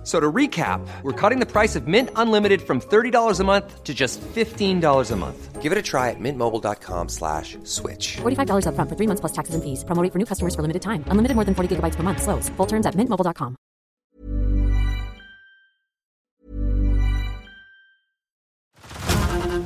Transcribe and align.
F- 0.00 0.06
So 0.06 0.18
to 0.18 0.32
recap, 0.32 0.80
we're 1.02 1.12
cutting 1.12 1.40
the 1.40 1.46
price 1.46 1.76
of 1.76 1.86
Mint 1.86 2.08
Unlimited 2.16 2.62
from 2.62 2.80
$30 2.80 3.38
a 3.38 3.44
month 3.44 3.84
to 3.84 3.92
just 3.92 4.18
$15 4.34 5.10
a 5.10 5.16
month. 5.16 5.60
Give 5.60 5.72
it 5.72 5.76
a 5.76 5.82
try 5.82 6.08
at 6.08 6.16
mintmobile.com 6.18 7.10
slash 7.10 7.58
switch. 7.64 8.16
$45 8.22 8.64
upfront 8.64 8.88
for 8.88 8.96
three 8.96 9.06
months 9.06 9.20
plus 9.20 9.32
taxes 9.32 9.54
and 9.54 9.62
fees. 9.62 9.84
Promo 9.84 10.02
rate 10.02 10.10
for 10.12 10.18
new 10.18 10.24
customers 10.24 10.54
for 10.54 10.62
limited 10.62 10.80
time. 10.80 11.04
Unlimited 11.08 11.34
more 11.36 11.44
than 11.44 11.54
40 11.54 11.76
gigabytes 11.76 11.96
per 11.96 12.02
month. 12.02 12.22
Slows. 12.22 12.48
Full 12.56 12.66
terms 12.66 12.86
at 12.86 12.94
mintmobile.com. 12.94 13.56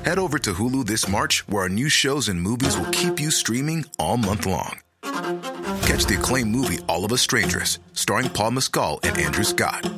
Head 0.04 0.18
over 0.18 0.38
to 0.38 0.52
Hulu 0.54 0.86
this 0.86 1.08
March, 1.08 1.46
where 1.48 1.62
our 1.62 1.68
new 1.68 1.88
shows 1.88 2.28
and 2.28 2.40
movies 2.40 2.76
will 2.76 2.90
keep 2.90 3.18
you 3.20 3.30
streaming 3.30 3.84
all 3.98 4.16
month 4.16 4.46
long. 4.46 4.80
Catch 5.02 6.06
the 6.06 6.16
acclaimed 6.18 6.50
movie 6.50 6.78
All 6.88 7.04
of 7.04 7.12
Us 7.12 7.22
Strangers, 7.22 7.78
starring 7.92 8.28
Paul 8.28 8.52
Mescal 8.52 9.00
and 9.02 9.16
Andrew 9.16 9.44
Scott. 9.44 9.90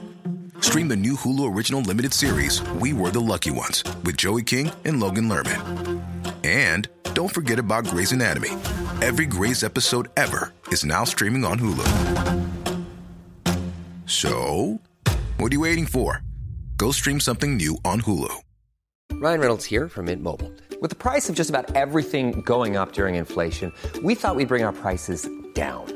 Stream 0.67 0.89
the 0.89 0.97
new 0.97 1.15
Hulu 1.15 1.55
original 1.55 1.81
limited 1.81 2.13
series 2.13 2.61
We 2.81 2.93
Were 2.93 3.13
the 3.13 3.21
Lucky 3.21 3.53
Ones 3.53 3.85
with 4.03 4.17
Joey 4.17 4.43
King 4.43 4.73
and 4.85 4.99
Logan 4.99 5.29
Lerman. 5.29 6.03
And 6.45 6.89
don't 7.15 7.33
forget 7.33 7.61
about 7.61 7.87
Grey's 7.87 8.11
Anatomy. 8.11 8.51
Every 9.01 9.27
Grey's 9.27 9.63
episode 9.63 10.09
ever 10.17 10.53
is 10.73 10.85
now 10.85 11.05
streaming 11.05 11.45
on 11.45 11.61
Hulu. 11.61 11.87
So, 14.07 14.81
what 15.37 15.53
are 15.53 15.55
you 15.55 15.61
waiting 15.61 15.87
for? 15.87 16.25
Go 16.79 16.91
stream 16.91 17.21
something 17.21 17.57
new 17.57 17.79
on 17.85 18.01
Hulu. 18.01 18.35
Ryan 19.13 19.41
Reynolds 19.41 19.67
here 19.67 19.89
from 19.89 20.07
Mint 20.07 20.21
Mobile. 20.21 20.51
With 20.81 20.91
the 20.91 20.97
price 20.97 21.29
of 21.29 21.37
just 21.37 21.49
about 21.49 21.77
everything 21.77 22.41
going 22.41 22.77
up 22.77 22.91
during 22.91 23.15
inflation, 23.15 23.73
we 24.03 24.17
thought 24.17 24.35
we'd 24.35 24.49
bring 24.49 24.65
our 24.65 24.73
prices 24.73 25.29
down. 25.55 25.96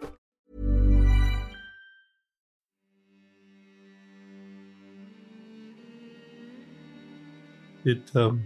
It 7.85 8.15
um 8.15 8.45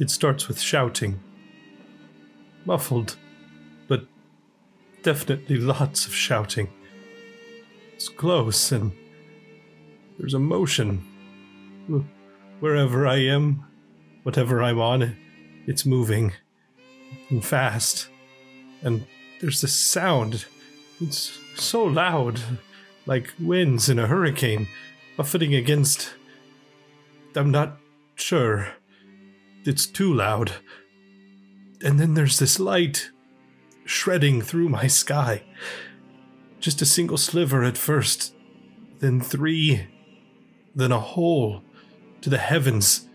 it 0.00 0.10
starts 0.10 0.48
with 0.48 0.60
shouting. 0.60 1.20
Muffled, 2.64 3.16
but 3.88 4.06
definitely 5.02 5.56
lots 5.58 6.06
of 6.06 6.14
shouting. 6.14 6.68
It's 7.94 8.08
close 8.08 8.72
and 8.72 8.92
there's 10.18 10.34
emotion. 10.34 11.04
Wh- 11.90 12.62
Wherever 12.62 13.06
I 13.06 13.16
am, 13.16 13.64
whatever 14.22 14.62
I'm 14.62 14.80
on, 14.80 15.16
it's 15.66 15.84
moving 15.84 16.32
and 17.28 17.44
fast. 17.44 18.08
And 18.82 19.06
there's 19.40 19.60
this 19.60 19.74
sound. 19.74 20.46
It's 21.00 21.38
so 21.56 21.84
loud, 21.84 22.40
like 23.06 23.34
winds 23.38 23.88
in 23.88 23.98
a 23.98 24.06
hurricane 24.06 24.68
buffeting 25.16 25.54
against 25.54 26.14
I'm 27.36 27.50
not 27.50 27.78
sure. 28.14 28.68
It's 29.64 29.86
too 29.86 30.12
loud. 30.12 30.52
And 31.82 31.98
then 31.98 32.14
there's 32.14 32.38
this 32.38 32.60
light 32.60 33.10
shredding 33.84 34.40
through 34.40 34.68
my 34.68 34.86
sky. 34.86 35.42
Just 36.60 36.80
a 36.80 36.86
single 36.86 37.18
sliver 37.18 37.62
at 37.64 37.76
first, 37.76 38.34
then 39.00 39.20
three, 39.20 39.86
then 40.74 40.92
a 40.92 41.00
hole 41.00 41.62
to 42.22 42.30
the 42.30 42.38
heavens. 42.38 43.08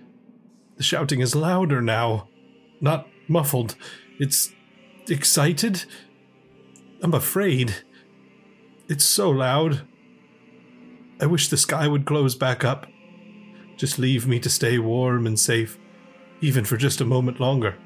The 0.77 0.83
shouting 0.83 1.19
is 1.19 1.35
louder 1.35 1.81
now, 1.81 2.27
not 2.79 3.07
muffled. 3.27 3.75
It's 4.19 4.53
excited. 5.07 5.85
I'm 7.01 7.13
afraid. 7.13 7.75
It's 8.87 9.05
so 9.05 9.29
loud. 9.29 9.87
I 11.19 11.25
wish 11.25 11.49
the 11.49 11.57
sky 11.57 11.87
would 11.87 12.05
close 12.05 12.35
back 12.35 12.63
up. 12.63 12.87
Just 13.79 13.97
leave 13.97 14.27
me 14.27 14.41
to 14.41 14.49
stay 14.49 14.77
warm 14.77 15.25
and 15.25 15.39
safe, 15.39 15.79
even 16.41 16.65
for 16.65 16.75
just 16.75 16.99
a 16.99 17.05
moment 17.05 17.39
longer. 17.39 17.77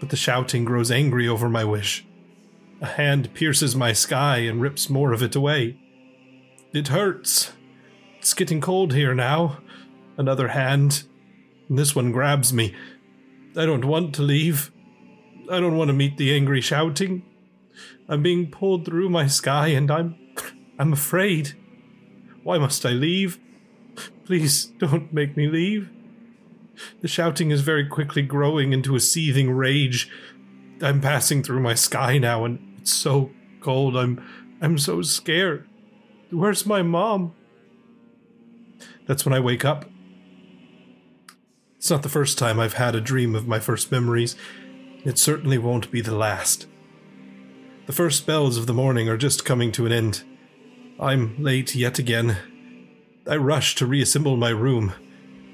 But 0.00 0.08
the 0.08 0.16
shouting 0.16 0.64
grows 0.64 0.90
angry 0.90 1.28
over 1.28 1.50
my 1.50 1.64
wish. 1.64 2.06
A 2.80 2.86
hand 2.86 3.34
pierces 3.34 3.76
my 3.76 3.92
sky 3.92 4.38
and 4.38 4.58
rips 4.58 4.88
more 4.88 5.12
of 5.12 5.22
it 5.22 5.36
away. 5.36 5.78
It 6.72 6.88
hurts. 6.88 7.52
It's 8.20 8.32
getting 8.32 8.62
cold 8.62 8.94
here 8.94 9.14
now. 9.14 9.58
Another 10.16 10.48
hand, 10.48 11.02
and 11.68 11.78
this 11.78 11.94
one 11.94 12.10
grabs 12.10 12.50
me. 12.50 12.74
I 13.54 13.66
don't 13.66 13.84
want 13.84 14.14
to 14.14 14.22
leave. 14.22 14.72
I 15.52 15.60
don't 15.60 15.76
want 15.76 15.88
to 15.88 15.94
meet 15.94 16.16
the 16.16 16.34
angry 16.34 16.62
shouting. 16.62 17.22
I'm 18.08 18.22
being 18.22 18.50
pulled 18.50 18.86
through 18.86 19.10
my 19.10 19.26
sky 19.26 19.68
and 19.68 19.90
I'm 19.90 20.16
I'm 20.78 20.94
afraid. 20.94 21.52
Why 22.44 22.56
must 22.56 22.86
I 22.86 22.92
leave? 22.92 23.38
Please 24.24 24.66
don't 24.66 25.12
make 25.12 25.36
me 25.36 25.48
leave. 25.48 25.90
The 27.00 27.08
shouting 27.08 27.50
is 27.50 27.60
very 27.60 27.86
quickly 27.86 28.22
growing 28.22 28.72
into 28.72 28.96
a 28.96 29.00
seething 29.00 29.50
rage. 29.50 30.10
I'm 30.82 31.00
passing 31.00 31.42
through 31.42 31.60
my 31.60 31.74
sky 31.74 32.18
now 32.18 32.44
and 32.44 32.78
it's 32.80 32.92
so 32.92 33.30
cold. 33.60 33.96
I'm 33.96 34.24
I'm 34.60 34.78
so 34.78 35.02
scared. 35.02 35.68
Where's 36.30 36.66
my 36.66 36.82
mom? 36.82 37.34
That's 39.06 39.24
when 39.24 39.34
I 39.34 39.40
wake 39.40 39.64
up. 39.64 39.86
It's 41.76 41.90
not 41.90 42.02
the 42.02 42.08
first 42.08 42.38
time 42.38 42.60
I've 42.60 42.74
had 42.74 42.94
a 42.94 43.00
dream 43.00 43.34
of 43.34 43.48
my 43.48 43.58
first 43.58 43.90
memories. 43.90 44.36
It 45.04 45.18
certainly 45.18 45.58
won't 45.58 45.90
be 45.90 46.00
the 46.00 46.14
last. 46.14 46.66
The 47.86 47.92
first 47.92 48.26
bells 48.26 48.56
of 48.56 48.66
the 48.66 48.74
morning 48.74 49.08
are 49.08 49.16
just 49.16 49.44
coming 49.44 49.72
to 49.72 49.86
an 49.86 49.92
end. 49.92 50.22
I'm 51.00 51.42
late 51.42 51.74
yet 51.74 51.98
again. 51.98 52.36
I 53.28 53.36
rush 53.36 53.74
to 53.76 53.86
reassemble 53.86 54.36
my 54.36 54.50
room. 54.50 54.94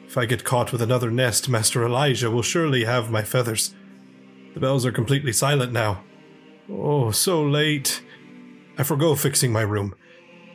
If 0.06 0.16
I 0.16 0.26
get 0.26 0.44
caught 0.44 0.72
with 0.72 0.80
another 0.80 1.10
nest, 1.10 1.48
Master 1.48 1.84
Elijah 1.84 2.30
will 2.30 2.42
surely 2.42 2.84
have 2.84 3.10
my 3.10 3.22
feathers. 3.22 3.74
The 4.54 4.60
bells 4.60 4.86
are 4.86 4.92
completely 4.92 5.32
silent 5.32 5.72
now. 5.72 6.04
Oh, 6.70 7.10
so 7.10 7.42
late. 7.42 8.02
I 8.78 8.82
forgo 8.82 9.14
fixing 9.14 9.52
my 9.52 9.62
room. 9.62 9.94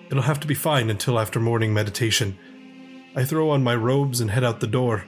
It'll 0.10 0.24
have 0.24 0.40
to 0.42 0.48
be 0.48 0.54
fine 0.54 0.90
until 0.90 1.20
after 1.20 1.40
morning 1.40 1.74
meditation. 1.74 2.38
I 3.16 3.26
throw 3.26 3.50
on 3.50 3.64
my 3.64 3.76
robes 3.76 4.22
and 4.22 4.32
head 4.32 4.44
out 4.44 4.60
the 4.60 4.68
door. 4.68 5.06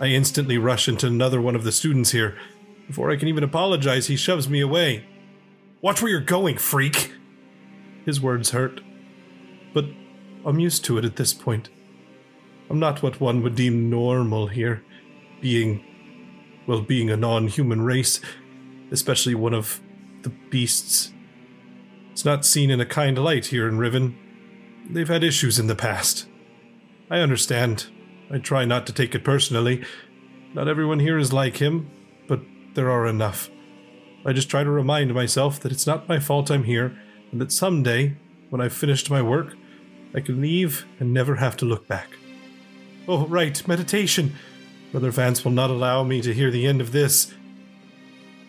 I 0.00 0.06
instantly 0.06 0.58
rush 0.58 0.88
into 0.88 1.06
another 1.06 1.40
one 1.40 1.54
of 1.54 1.64
the 1.64 1.72
students 1.72 2.10
here. 2.10 2.36
Before 2.86 3.10
I 3.10 3.16
can 3.16 3.28
even 3.28 3.44
apologize, 3.44 4.08
he 4.08 4.16
shoves 4.16 4.48
me 4.48 4.60
away. 4.60 5.04
Watch 5.80 6.02
where 6.02 6.10
you're 6.10 6.20
going, 6.20 6.58
freak! 6.58 7.12
His 8.04 8.20
words 8.20 8.50
hurt. 8.50 8.80
But 9.72 9.86
I'm 10.46 10.60
used 10.60 10.84
to 10.84 10.96
it 10.96 11.04
at 11.04 11.16
this 11.16 11.34
point. 11.34 11.68
I'm 12.70 12.78
not 12.78 13.02
what 13.02 13.20
one 13.20 13.42
would 13.42 13.56
deem 13.56 13.90
normal 13.90 14.46
here, 14.46 14.84
being, 15.40 15.84
well, 16.68 16.80
being 16.80 17.10
a 17.10 17.16
non 17.16 17.48
human 17.48 17.82
race, 17.82 18.20
especially 18.92 19.34
one 19.34 19.54
of 19.54 19.80
the 20.22 20.30
beasts. 20.30 21.12
It's 22.12 22.24
not 22.24 22.46
seen 22.46 22.70
in 22.70 22.80
a 22.80 22.86
kind 22.86 23.18
light 23.18 23.46
here 23.46 23.68
in 23.68 23.78
Riven. 23.78 24.16
They've 24.88 25.08
had 25.08 25.24
issues 25.24 25.58
in 25.58 25.66
the 25.66 25.74
past. 25.74 26.26
I 27.10 27.18
understand. 27.18 27.86
I 28.30 28.38
try 28.38 28.64
not 28.64 28.86
to 28.86 28.92
take 28.92 29.14
it 29.14 29.24
personally. 29.24 29.84
Not 30.54 30.68
everyone 30.68 31.00
here 31.00 31.18
is 31.18 31.32
like 31.32 31.56
him, 31.56 31.90
but 32.28 32.40
there 32.74 32.90
are 32.90 33.06
enough. 33.06 33.50
I 34.24 34.32
just 34.32 34.48
try 34.48 34.64
to 34.64 34.70
remind 34.70 35.12
myself 35.12 35.60
that 35.60 35.72
it's 35.72 35.86
not 35.86 36.08
my 36.08 36.18
fault 36.18 36.50
I'm 36.50 36.64
here, 36.64 36.96
and 37.32 37.40
that 37.40 37.52
someday, 37.52 38.16
when 38.50 38.60
I've 38.60 38.72
finished 38.72 39.10
my 39.10 39.22
work, 39.22 39.54
I 40.14 40.20
can 40.20 40.40
leave 40.40 40.86
and 40.98 41.12
never 41.12 41.36
have 41.36 41.56
to 41.58 41.64
look 41.64 41.86
back. 41.86 42.08
Oh, 43.08 43.26
right, 43.26 43.66
meditation. 43.68 44.34
Brother 44.92 45.10
Vance 45.10 45.44
will 45.44 45.52
not 45.52 45.70
allow 45.70 46.02
me 46.02 46.20
to 46.22 46.32
hear 46.34 46.50
the 46.50 46.66
end 46.66 46.80
of 46.80 46.92
this. 46.92 47.34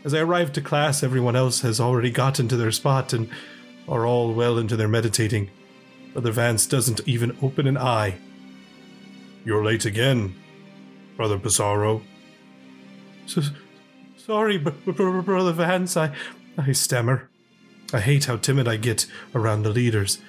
As 0.04 0.14
I 0.14 0.20
arrive 0.20 0.54
to 0.54 0.62
class, 0.62 1.04
everyone 1.04 1.36
else 1.36 1.62
has 1.62 1.80
already 1.80 2.10
gotten 2.12 2.48
to 2.48 2.56
their 2.56 2.72
spot 2.72 3.12
and 3.14 3.30
are 3.88 4.06
all 4.06 4.34
well 4.34 4.58
into 4.58 4.76
their 4.76 4.88
meditating. 4.88 5.50
Brother 6.14 6.32
Vance 6.32 6.66
doesn't 6.66 7.02
even 7.08 7.38
open 7.42 7.68
an 7.68 7.78
eye. 7.78 8.18
You're 9.44 9.64
late 9.64 9.86
again, 9.86 10.36
Brother 11.16 11.38
Pizarro. 11.38 12.02
So, 13.26 13.42
sorry, 14.18 14.58
br- 14.58 14.70
br- 14.72 14.92
br- 14.92 15.22
Brother 15.22 15.52
Vance, 15.52 15.98
I, 15.98 16.16
I 16.58 16.72
stammer. 16.72 17.30
I 17.94 18.00
hate 18.00 18.26
how 18.26 18.38
timid 18.38 18.68
I 18.68 18.78
get 18.78 19.06
around 19.36 19.64
the 19.64 19.70
leaders. 19.70 20.20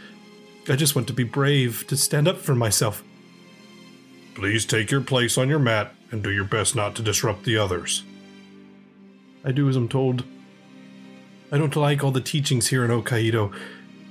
I 0.70 0.76
just 0.76 0.94
want 0.94 1.06
to 1.08 1.14
be 1.14 1.24
brave, 1.24 1.86
to 1.88 1.96
stand 1.96 2.28
up 2.28 2.38
for 2.38 2.54
myself. 2.54 3.02
Please 4.34 4.64
take 4.64 4.90
your 4.90 5.00
place 5.00 5.38
on 5.38 5.48
your 5.48 5.58
mat 5.58 5.94
and 6.10 6.22
do 6.22 6.30
your 6.30 6.44
best 6.44 6.76
not 6.76 6.94
to 6.96 7.02
disrupt 7.02 7.44
the 7.44 7.56
others. 7.56 8.04
I 9.44 9.52
do 9.52 9.68
as 9.68 9.76
I'm 9.76 9.88
told. 9.88 10.24
I 11.50 11.58
don't 11.58 11.74
like 11.74 12.04
all 12.04 12.10
the 12.10 12.20
teachings 12.20 12.68
here 12.68 12.84
in 12.84 12.90
O'Caido. 12.90 13.52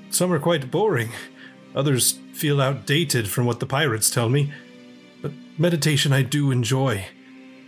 Some 0.09 0.33
are 0.33 0.39
quite 0.39 0.71
boring. 0.71 1.11
Others 1.75 2.19
feel 2.33 2.59
outdated 2.59 3.29
from 3.29 3.45
what 3.45 3.59
the 3.59 3.65
pirates 3.65 4.09
tell 4.09 4.29
me. 4.29 4.51
But 5.21 5.31
meditation 5.57 6.11
I 6.11 6.23
do 6.23 6.51
enjoy. 6.51 7.05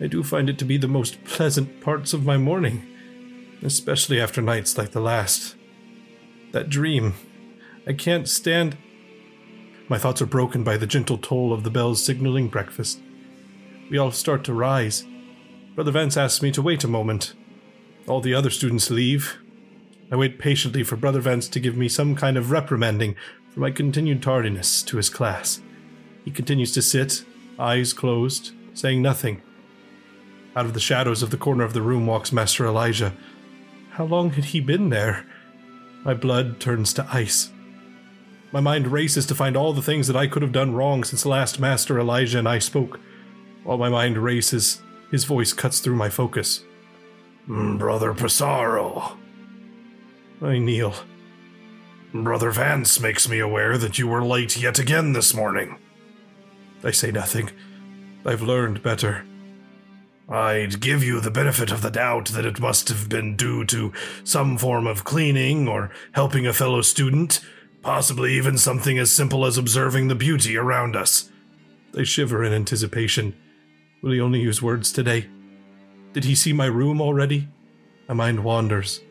I 0.01 0.07
do 0.07 0.23
find 0.23 0.49
it 0.49 0.57
to 0.59 0.65
be 0.65 0.77
the 0.77 0.87
most 0.87 1.23
pleasant 1.25 1.81
parts 1.81 2.13
of 2.13 2.25
my 2.25 2.37
morning, 2.37 2.87
especially 3.61 4.19
after 4.19 4.41
nights 4.41 4.77
like 4.77 4.91
the 4.91 5.01
last. 5.01 5.55
That 6.51 6.69
dream. 6.69 7.13
I 7.87 7.93
can't 7.93 8.27
stand. 8.27 8.77
My 9.87 9.97
thoughts 9.97 10.21
are 10.21 10.27
broken 10.27 10.63
by 10.63 10.77
the 10.77 10.87
gentle 10.87 11.17
toll 11.17 11.51
of 11.51 11.63
the 11.63 11.71
bells 11.71 12.03
signaling 12.03 12.47
breakfast. 12.47 12.99
We 13.89 13.97
all 13.97 14.11
start 14.11 14.43
to 14.43 14.53
rise. 14.53 15.05
Brother 15.75 15.91
Vance 15.91 16.17
asks 16.17 16.41
me 16.41 16.51
to 16.51 16.61
wait 16.61 16.83
a 16.83 16.87
moment. 16.87 17.33
All 18.07 18.21
the 18.21 18.33
other 18.33 18.49
students 18.49 18.91
leave. 18.91 19.37
I 20.11 20.15
wait 20.15 20.39
patiently 20.39 20.83
for 20.83 20.95
Brother 20.95 21.21
Vance 21.21 21.47
to 21.47 21.59
give 21.59 21.77
me 21.77 21.87
some 21.87 22.15
kind 22.15 22.37
of 22.37 22.51
reprimanding 22.51 23.15
for 23.53 23.61
my 23.61 23.71
continued 23.71 24.21
tardiness 24.21 24.83
to 24.83 24.97
his 24.97 25.09
class. 25.09 25.61
He 26.25 26.31
continues 26.31 26.71
to 26.73 26.81
sit, 26.81 27.23
eyes 27.57 27.93
closed, 27.93 28.51
saying 28.73 29.01
nothing. 29.01 29.41
Out 30.55 30.65
of 30.65 30.73
the 30.73 30.79
shadows 30.79 31.23
of 31.23 31.29
the 31.29 31.37
corner 31.37 31.63
of 31.63 31.73
the 31.73 31.81
room 31.81 32.05
walks 32.05 32.31
Master 32.31 32.65
Elijah. 32.65 33.13
How 33.91 34.05
long 34.05 34.31
had 34.31 34.45
he 34.45 34.59
been 34.59 34.89
there? 34.89 35.25
My 36.03 36.13
blood 36.13 36.59
turns 36.59 36.93
to 36.93 37.07
ice. 37.11 37.51
My 38.51 38.59
mind 38.59 38.87
races 38.87 39.25
to 39.27 39.35
find 39.35 39.55
all 39.55 39.73
the 39.73 39.81
things 39.81 40.07
that 40.07 40.15
I 40.15 40.27
could 40.27 40.41
have 40.41 40.51
done 40.51 40.73
wrong 40.73 41.03
since 41.03 41.25
last 41.25 41.59
Master 41.59 41.99
Elijah 41.99 42.39
and 42.39 42.47
I 42.47 42.59
spoke. 42.59 42.99
While 43.63 43.77
my 43.77 43.89
mind 43.89 44.17
races, 44.17 44.81
his 45.11 45.25
voice 45.25 45.53
cuts 45.53 45.79
through 45.79 45.95
my 45.95 46.09
focus. 46.09 46.63
Mm, 47.47 47.77
Brother 47.77 48.13
Pizarro, 48.13 49.17
I 50.41 50.57
kneel. 50.57 50.93
Brother 52.13 52.49
Vance 52.49 52.99
makes 52.99 53.29
me 53.29 53.39
aware 53.39 53.77
that 53.77 53.99
you 53.99 54.07
were 54.07 54.23
late 54.23 54.57
yet 54.57 54.79
again 54.79 55.13
this 55.13 55.33
morning. 55.33 55.77
I 56.83 56.91
say 56.91 57.11
nothing. 57.11 57.51
I've 58.25 58.41
learned 58.41 58.81
better. 58.81 59.25
I'd 60.27 60.79
give 60.79 61.03
you 61.03 61.19
the 61.19 61.31
benefit 61.31 61.71
of 61.71 61.81
the 61.81 61.89
doubt 61.89 62.29
that 62.29 62.45
it 62.45 62.59
must 62.59 62.89
have 62.89 63.09
been 63.09 63.35
due 63.35 63.65
to 63.65 63.91
some 64.23 64.57
form 64.57 64.87
of 64.87 65.03
cleaning 65.03 65.67
or 65.67 65.91
helping 66.13 66.47
a 66.47 66.53
fellow 66.53 66.81
student, 66.81 67.41
possibly 67.81 68.33
even 68.33 68.57
something 68.57 68.97
as 68.97 69.15
simple 69.15 69.45
as 69.45 69.57
observing 69.57 70.07
the 70.07 70.15
beauty 70.15 70.57
around 70.57 70.95
us. 70.95 71.29
I 71.97 72.03
shiver 72.03 72.43
in 72.43 72.53
anticipation. 72.53 73.35
Will 74.01 74.11
he 74.11 74.21
only 74.21 74.41
use 74.41 74.61
words 74.61 74.91
today? 74.91 75.27
Did 76.13 76.23
he 76.25 76.35
see 76.35 76.53
my 76.53 76.65
room 76.65 77.01
already? 77.01 77.47
My 78.07 78.13
mind 78.13 78.43
wanders. 78.43 79.01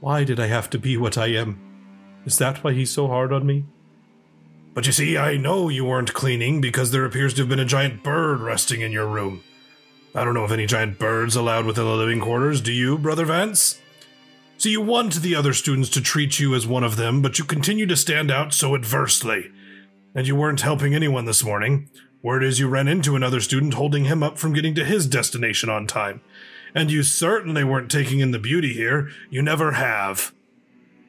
Why 0.00 0.24
did 0.24 0.38
I 0.38 0.46
have 0.46 0.68
to 0.70 0.78
be 0.78 0.96
what 0.96 1.16
I 1.16 1.28
am? 1.28 1.60
Is 2.24 2.38
that 2.38 2.62
why 2.62 2.72
he's 2.72 2.90
so 2.90 3.08
hard 3.08 3.32
on 3.32 3.46
me? 3.46 3.64
But 4.74 4.86
you 4.86 4.92
see, 4.92 5.16
I 5.16 5.36
know 5.36 5.68
you 5.68 5.84
weren't 5.84 6.14
cleaning 6.14 6.60
because 6.60 6.90
there 6.90 7.04
appears 7.04 7.34
to 7.34 7.42
have 7.42 7.48
been 7.48 7.60
a 7.60 7.64
giant 7.64 8.02
bird 8.02 8.40
resting 8.40 8.80
in 8.80 8.92
your 8.92 9.06
room. 9.06 9.42
I 10.14 10.24
don't 10.24 10.34
know 10.34 10.44
of 10.44 10.52
any 10.52 10.66
giant 10.66 10.98
birds 10.98 11.36
allowed 11.36 11.66
within 11.66 11.84
the 11.84 11.94
living 11.94 12.20
quarters, 12.20 12.60
do 12.60 12.72
you, 12.72 12.98
Brother 12.98 13.24
Vance? 13.24 13.80
So 14.56 14.68
you 14.68 14.80
want 14.80 15.16
the 15.16 15.34
other 15.34 15.52
students 15.52 15.90
to 15.90 16.00
treat 16.00 16.38
you 16.38 16.54
as 16.54 16.66
one 16.66 16.84
of 16.84 16.96
them, 16.96 17.20
but 17.20 17.38
you 17.38 17.44
continue 17.44 17.86
to 17.86 17.96
stand 17.96 18.30
out 18.30 18.54
so 18.54 18.74
adversely. 18.74 19.50
And 20.14 20.26
you 20.26 20.36
weren't 20.36 20.60
helping 20.60 20.94
anyone 20.94 21.24
this 21.24 21.44
morning. 21.44 21.90
Word 22.22 22.42
is 22.42 22.58
you 22.58 22.68
ran 22.68 22.88
into 22.88 23.16
another 23.16 23.40
student 23.40 23.74
holding 23.74 24.04
him 24.04 24.22
up 24.22 24.38
from 24.38 24.54
getting 24.54 24.74
to 24.76 24.84
his 24.84 25.06
destination 25.06 25.68
on 25.68 25.86
time. 25.86 26.22
And 26.74 26.90
you 26.90 27.02
certainly 27.02 27.64
weren't 27.64 27.90
taking 27.90 28.20
in 28.20 28.30
the 28.30 28.38
beauty 28.38 28.72
here. 28.72 29.10
You 29.28 29.42
never 29.42 29.72
have. 29.72 30.32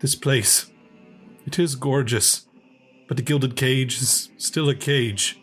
This 0.02 0.16
place. 0.16 0.70
It 1.46 1.58
is 1.58 1.76
gorgeous. 1.76 2.48
But 3.08 3.18
the 3.18 3.24
gilded 3.24 3.56
cage 3.56 4.02
is 4.02 4.30
still 4.38 4.68
a 4.68 4.76
cage. 4.76 5.40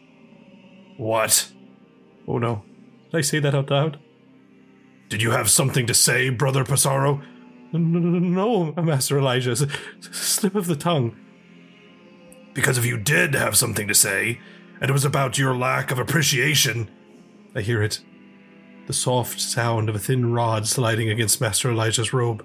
What? 0.97 1.51
Oh 2.29 2.39
no. 2.39 2.65
Did 3.11 3.19
I 3.19 3.21
say 3.23 3.39
that 3.39 3.55
out 3.55 3.71
loud? 3.71 3.99
Did 5.09 5.23
you 5.23 5.31
have 5.31 5.51
something 5.51 5.87
to 5.87 5.95
say, 5.95 6.29
Brother 6.31 6.65
Pizarro? 6.65 7.23
No, 7.73 7.79
no, 7.79 7.99
no, 7.99 8.73
no, 8.73 8.83
Master 8.83 9.19
Elijah. 9.19 9.57
Slip 10.01 10.55
of 10.55 10.67
the 10.67 10.77
tongue. 10.77 11.17
Because 12.53 12.77
if 12.77 12.85
you 12.85 12.99
did 12.99 13.35
have 13.35 13.57
something 13.57 13.89
to 13.89 13.95
say, 13.95 14.41
and 14.81 14.91
it 14.91 14.93
was 14.93 15.05
about 15.05 15.39
your 15.39 15.57
lack 15.57 15.91
of 15.91 15.99
appreciation. 15.99 16.91
I 17.55 17.61
hear 17.61 17.83
it. 17.83 18.01
The 18.87 18.93
soft 18.93 19.41
sound 19.41 19.89
of 19.89 19.95
a 19.95 19.99
thin 19.99 20.33
rod 20.33 20.67
sliding 20.67 21.09
against 21.09 21.41
Master 21.41 21.71
Elijah's 21.71 22.13
robe. 22.13 22.45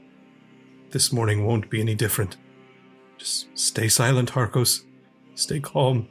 This 0.92 1.12
morning 1.12 1.46
won't 1.46 1.70
be 1.70 1.82
any 1.82 1.96
different. 1.96 2.38
Just 3.18 3.58
stay 3.58 3.90
silent, 3.90 4.32
Harcos. 4.32 4.84
Stay 5.36 5.60
calm. 5.60 6.08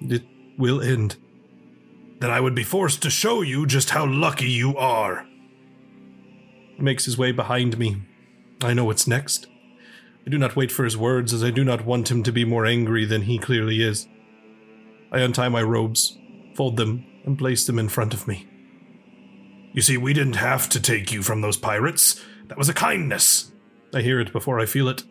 It 0.00 0.24
will 0.58 0.82
end. 0.82 1.16
Then 2.18 2.30
I 2.30 2.40
would 2.40 2.54
be 2.54 2.64
forced 2.64 3.00
to 3.02 3.10
show 3.10 3.40
you 3.40 3.64
just 3.64 3.90
how 3.90 4.06
lucky 4.06 4.50
you 4.50 4.76
are. 4.76 5.26
He 6.76 6.82
makes 6.82 7.06
his 7.06 7.16
way 7.16 7.32
behind 7.32 7.78
me. 7.78 8.02
I 8.62 8.74
know 8.74 8.84
what's 8.84 9.06
next. 9.06 9.46
I 10.26 10.30
do 10.30 10.38
not 10.38 10.56
wait 10.56 10.70
for 10.70 10.84
his 10.84 10.96
words, 10.96 11.32
as 11.32 11.42
I 11.42 11.50
do 11.50 11.64
not 11.64 11.86
want 11.86 12.10
him 12.10 12.22
to 12.24 12.32
be 12.32 12.44
more 12.44 12.66
angry 12.66 13.04
than 13.06 13.22
he 13.22 13.38
clearly 13.38 13.82
is. 13.82 14.06
I 15.10 15.20
untie 15.20 15.48
my 15.48 15.62
robes, 15.62 16.18
fold 16.54 16.76
them, 16.76 17.06
and 17.24 17.38
place 17.38 17.66
them 17.66 17.78
in 17.78 17.88
front 17.88 18.12
of 18.12 18.28
me. 18.28 18.46
You 19.72 19.82
see, 19.82 19.96
we 19.96 20.12
didn't 20.12 20.36
have 20.36 20.68
to 20.70 20.80
take 20.80 21.10
you 21.12 21.22
from 21.22 21.40
those 21.40 21.56
pirates. 21.56 22.20
That 22.48 22.58
was 22.58 22.68
a 22.68 22.74
kindness. 22.74 23.52
I 23.94 24.02
hear 24.02 24.20
it 24.20 24.32
before 24.32 24.60
I 24.60 24.66
feel 24.66 24.88
it. 24.88 25.04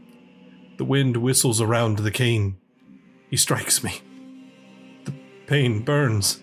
The 0.77 0.85
wind 0.85 1.17
whistles 1.17 1.59
around 1.59 1.99
the 1.99 2.11
cane. 2.11 2.57
He 3.29 3.37
strikes 3.37 3.83
me. 3.83 4.01
The 5.05 5.13
pain 5.47 5.79
burns. 5.83 6.41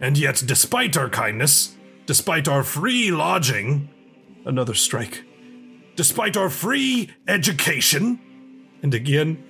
And 0.00 0.18
yet, 0.18 0.42
despite 0.44 0.96
our 0.96 1.08
kindness, 1.08 1.76
despite 2.06 2.46
our 2.46 2.62
free 2.62 3.10
lodging, 3.10 3.88
another 4.44 4.74
strike. 4.74 5.24
Despite 5.96 6.36
our 6.36 6.50
free 6.50 7.10
education, 7.28 8.18
and 8.82 8.94
again, 8.94 9.42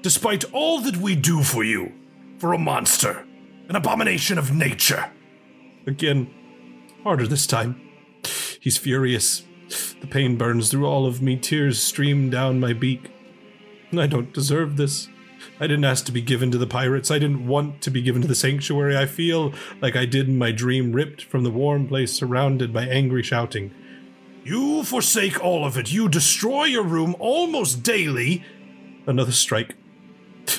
despite 0.00 0.44
all 0.52 0.80
that 0.80 0.96
we 0.96 1.14
do 1.14 1.42
for 1.42 1.62
you, 1.62 1.92
for 2.38 2.52
a 2.52 2.58
monster, 2.58 3.26
an 3.68 3.76
abomination 3.76 4.38
of 4.38 4.54
nature. 4.54 5.10
Again, 5.86 6.30
harder 7.02 7.26
this 7.26 7.46
time. 7.46 7.80
He's 8.60 8.78
furious. 8.78 9.44
The 10.00 10.06
pain 10.06 10.36
burns 10.36 10.70
through 10.70 10.86
all 10.86 11.06
of 11.06 11.20
me, 11.20 11.36
tears 11.36 11.82
stream 11.82 12.30
down 12.30 12.60
my 12.60 12.72
beak. 12.72 13.10
I 13.96 14.06
don't 14.06 14.32
deserve 14.32 14.76
this. 14.76 15.08
I 15.60 15.66
didn't 15.66 15.84
ask 15.84 16.04
to 16.06 16.12
be 16.12 16.22
given 16.22 16.50
to 16.50 16.58
the 16.58 16.66
pirates. 16.66 17.10
I 17.10 17.18
didn't 17.18 17.46
want 17.46 17.80
to 17.82 17.90
be 17.90 18.02
given 18.02 18.22
to 18.22 18.28
the 18.28 18.34
sanctuary. 18.34 18.96
I 18.96 19.06
feel 19.06 19.52
like 19.80 19.94
I 19.94 20.06
did 20.06 20.28
in 20.28 20.38
my 20.38 20.52
dream, 20.52 20.92
ripped 20.92 21.22
from 21.22 21.44
the 21.44 21.50
warm 21.50 21.86
place, 21.86 22.12
surrounded 22.12 22.72
by 22.72 22.86
angry 22.86 23.22
shouting. 23.22 23.72
You 24.44 24.84
forsake 24.84 25.42
all 25.42 25.64
of 25.64 25.78
it. 25.78 25.90
You 25.90 26.06
destroy 26.06 26.64
your 26.64 26.82
room 26.82 27.16
almost 27.18 27.82
daily. 27.82 28.44
Another 29.06 29.32
strike. 29.32 29.74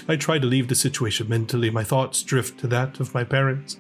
I 0.07 0.15
try 0.15 0.39
to 0.39 0.47
leave 0.47 0.67
the 0.67 0.75
situation 0.75 1.29
mentally. 1.29 1.69
My 1.69 1.83
thoughts 1.83 2.23
drift 2.23 2.59
to 2.61 2.67
that 2.67 2.99
of 2.99 3.13
my 3.13 3.23
parents. 3.23 3.77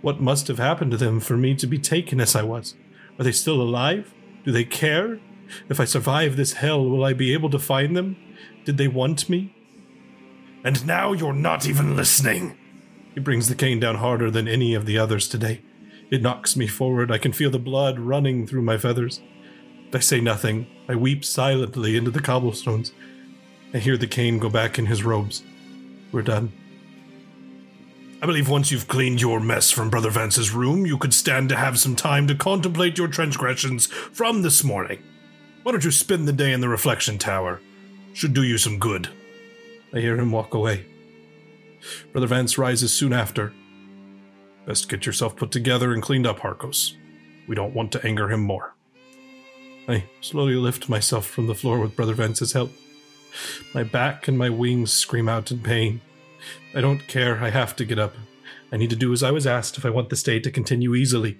What 0.00 0.18
must 0.18 0.48
have 0.48 0.58
happened 0.58 0.92
to 0.92 0.96
them 0.96 1.20
for 1.20 1.36
me 1.36 1.54
to 1.56 1.66
be 1.66 1.78
taken 1.78 2.20
as 2.20 2.34
I 2.34 2.42
was? 2.42 2.74
Are 3.18 3.24
they 3.24 3.32
still 3.32 3.60
alive? 3.60 4.14
Do 4.44 4.50
they 4.50 4.64
care? 4.64 5.20
If 5.68 5.78
I 5.78 5.84
survive 5.84 6.36
this 6.36 6.54
hell, 6.54 6.82
will 6.82 7.04
I 7.04 7.12
be 7.12 7.34
able 7.34 7.50
to 7.50 7.58
find 7.58 7.94
them? 7.94 8.16
Did 8.64 8.78
they 8.78 8.88
want 8.88 9.28
me? 9.28 9.54
And 10.64 10.86
now 10.86 11.12
you're 11.12 11.34
not 11.34 11.66
even 11.66 11.96
listening. 11.96 12.56
He 13.12 13.20
brings 13.20 13.48
the 13.48 13.54
cane 13.54 13.78
down 13.78 13.96
harder 13.96 14.30
than 14.30 14.48
any 14.48 14.74
of 14.74 14.86
the 14.86 14.98
others 14.98 15.28
today. 15.28 15.60
It 16.14 16.22
knocks 16.22 16.54
me 16.54 16.68
forward. 16.68 17.10
I 17.10 17.18
can 17.18 17.32
feel 17.32 17.50
the 17.50 17.58
blood 17.58 17.98
running 17.98 18.46
through 18.46 18.62
my 18.62 18.78
feathers. 18.78 19.20
I 19.92 19.98
say 19.98 20.20
nothing. 20.20 20.68
I 20.88 20.94
weep 20.94 21.24
silently 21.24 21.96
into 21.96 22.12
the 22.12 22.20
cobblestones. 22.20 22.92
I 23.74 23.78
hear 23.78 23.96
the 23.96 24.06
cane 24.06 24.38
go 24.38 24.48
back 24.48 24.78
in 24.78 24.86
his 24.86 25.02
robes. 25.02 25.42
We're 26.12 26.22
done. 26.22 26.52
I 28.22 28.26
believe 28.26 28.48
once 28.48 28.70
you've 28.70 28.86
cleaned 28.86 29.20
your 29.20 29.40
mess 29.40 29.72
from 29.72 29.90
Brother 29.90 30.08
Vance's 30.08 30.52
room, 30.52 30.86
you 30.86 30.98
could 30.98 31.12
stand 31.12 31.48
to 31.48 31.56
have 31.56 31.80
some 31.80 31.96
time 31.96 32.28
to 32.28 32.36
contemplate 32.36 32.96
your 32.96 33.08
transgressions 33.08 33.88
from 33.88 34.42
this 34.42 34.62
morning. 34.62 35.02
Why 35.64 35.72
don't 35.72 35.84
you 35.84 35.90
spend 35.90 36.28
the 36.28 36.32
day 36.32 36.52
in 36.52 36.60
the 36.60 36.68
reflection 36.68 37.18
tower? 37.18 37.60
Should 38.12 38.34
do 38.34 38.44
you 38.44 38.56
some 38.56 38.78
good. 38.78 39.08
I 39.92 39.98
hear 39.98 40.16
him 40.16 40.30
walk 40.30 40.54
away. 40.54 40.86
Brother 42.12 42.28
Vance 42.28 42.56
rises 42.56 42.92
soon 42.92 43.12
after. 43.12 43.52
Best 44.66 44.88
get 44.88 45.06
yourself 45.06 45.36
put 45.36 45.50
together 45.50 45.92
and 45.92 46.02
cleaned 46.02 46.26
up, 46.26 46.40
Harcos. 46.40 46.94
We 47.46 47.54
don't 47.54 47.74
want 47.74 47.92
to 47.92 48.06
anger 48.06 48.30
him 48.30 48.40
more. 48.40 48.74
I 49.86 50.04
slowly 50.20 50.54
lift 50.54 50.88
myself 50.88 51.26
from 51.26 51.46
the 51.46 51.54
floor 51.54 51.78
with 51.78 51.96
Brother 51.96 52.14
Vance's 52.14 52.52
help. 52.52 52.72
My 53.74 53.82
back 53.82 54.28
and 54.28 54.38
my 54.38 54.48
wings 54.48 54.92
scream 54.92 55.28
out 55.28 55.50
in 55.50 55.60
pain. 55.60 56.00
I 56.74 56.80
don't 56.80 57.06
care, 57.06 57.42
I 57.42 57.50
have 57.50 57.76
to 57.76 57.84
get 57.84 57.98
up. 57.98 58.14
I 58.72 58.76
need 58.76 58.90
to 58.90 58.96
do 58.96 59.12
as 59.12 59.22
I 59.22 59.30
was 59.30 59.46
asked 59.46 59.76
if 59.76 59.84
I 59.84 59.90
want 59.90 60.08
the 60.08 60.16
stay 60.16 60.40
to 60.40 60.50
continue 60.50 60.94
easily. 60.94 61.38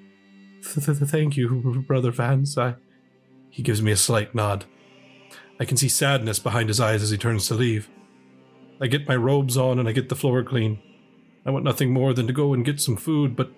Thank 0.62 1.36
you, 1.36 1.84
Brother 1.86 2.10
Vance. 2.10 2.58
I... 2.58 2.74
He 3.50 3.62
gives 3.62 3.80
me 3.80 3.92
a 3.92 3.96
slight 3.96 4.34
nod. 4.34 4.64
I 5.58 5.64
can 5.64 5.76
see 5.76 5.88
sadness 5.88 6.38
behind 6.38 6.68
his 6.68 6.80
eyes 6.80 7.02
as 7.02 7.10
he 7.10 7.18
turns 7.18 7.46
to 7.48 7.54
leave. 7.54 7.88
I 8.80 8.88
get 8.88 9.08
my 9.08 9.16
robes 9.16 9.56
on 9.56 9.78
and 9.78 9.88
I 9.88 9.92
get 9.92 10.08
the 10.08 10.16
floor 10.16 10.42
clean. 10.42 10.82
I 11.46 11.50
want 11.50 11.64
nothing 11.64 11.92
more 11.92 12.14
than 12.14 12.26
to 12.26 12.32
go 12.32 12.54
and 12.54 12.64
get 12.64 12.80
some 12.80 12.96
food, 12.96 13.36
but 13.36 13.50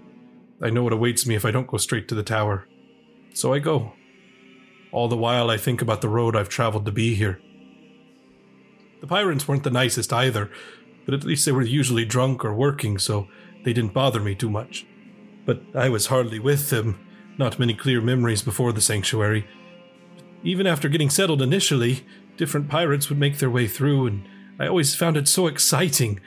I 0.60 0.70
know 0.70 0.82
what 0.82 0.92
awaits 0.92 1.26
me 1.26 1.34
if 1.34 1.44
I 1.44 1.50
don't 1.50 1.66
go 1.66 1.76
straight 1.76 2.08
to 2.08 2.14
the 2.14 2.22
tower. 2.22 2.66
So 3.34 3.52
I 3.52 3.58
go. 3.58 3.92
All 4.92 5.08
the 5.08 5.16
while 5.16 5.50
I 5.50 5.56
think 5.56 5.82
about 5.82 6.00
the 6.00 6.08
road 6.08 6.34
I've 6.34 6.48
traveled 6.48 6.86
to 6.86 6.92
be 6.92 7.14
here. 7.14 7.40
The 9.00 9.06
pirates 9.06 9.46
weren't 9.46 9.62
the 9.62 9.70
nicest 9.70 10.12
either, 10.12 10.50
but 11.04 11.14
at 11.14 11.24
least 11.24 11.44
they 11.44 11.52
were 11.52 11.62
usually 11.62 12.04
drunk 12.04 12.44
or 12.44 12.54
working, 12.54 12.98
so 12.98 13.28
they 13.64 13.72
didn't 13.72 13.92
bother 13.92 14.20
me 14.20 14.34
too 14.34 14.50
much. 14.50 14.86
But 15.44 15.62
I 15.74 15.88
was 15.88 16.06
hardly 16.06 16.38
with 16.38 16.70
them, 16.70 16.98
not 17.38 17.58
many 17.58 17.74
clear 17.74 18.00
memories 18.00 18.42
before 18.42 18.72
the 18.72 18.80
sanctuary. 18.80 19.46
Even 20.42 20.66
after 20.66 20.88
getting 20.88 21.10
settled 21.10 21.42
initially, 21.42 22.04
different 22.36 22.68
pirates 22.68 23.08
would 23.08 23.18
make 23.18 23.38
their 23.38 23.50
way 23.50 23.68
through, 23.68 24.06
and 24.06 24.28
I 24.58 24.66
always 24.66 24.94
found 24.94 25.16
it 25.16 25.28
so 25.28 25.46
exciting, 25.46 26.20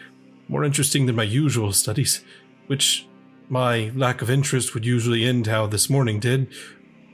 more 0.49 0.63
interesting 0.63 1.05
than 1.05 1.15
my 1.15 1.23
usual 1.23 1.71
studies, 1.71 2.21
which 2.67 3.07
my 3.47 3.91
lack 3.95 4.21
of 4.21 4.29
interest 4.29 4.73
would 4.73 4.85
usually 4.85 5.23
end 5.23 5.47
how 5.47 5.67
this 5.67 5.89
morning 5.89 6.19
did. 6.19 6.51